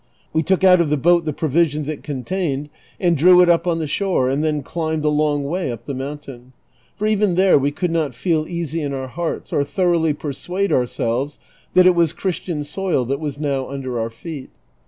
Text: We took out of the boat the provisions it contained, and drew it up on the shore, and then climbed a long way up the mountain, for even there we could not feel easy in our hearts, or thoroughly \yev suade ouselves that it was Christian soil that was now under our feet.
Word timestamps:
We 0.33 0.41
took 0.41 0.63
out 0.63 0.81
of 0.81 0.89
the 0.89 0.97
boat 0.97 1.25
the 1.25 1.31
provisions 1.31 1.87
it 1.87 2.01
contained, 2.01 2.69
and 2.99 3.15
drew 3.15 3.39
it 3.39 3.49
up 3.49 3.67
on 3.67 3.77
the 3.77 3.85
shore, 3.85 4.31
and 4.31 4.43
then 4.43 4.63
climbed 4.63 5.05
a 5.05 5.09
long 5.09 5.43
way 5.43 5.71
up 5.71 5.85
the 5.85 5.93
mountain, 5.93 6.53
for 6.97 7.05
even 7.05 7.35
there 7.35 7.59
we 7.59 7.69
could 7.69 7.91
not 7.91 8.15
feel 8.15 8.47
easy 8.47 8.81
in 8.81 8.93
our 8.95 9.09
hearts, 9.09 9.53
or 9.53 9.63
thoroughly 9.63 10.11
\yev 10.15 10.33
suade 10.33 10.71
ouselves 10.71 11.37
that 11.75 11.85
it 11.85 11.93
was 11.93 12.13
Christian 12.13 12.63
soil 12.63 13.05
that 13.05 13.19
was 13.19 13.39
now 13.39 13.69
under 13.69 13.99
our 13.99 14.09
feet. 14.09 14.49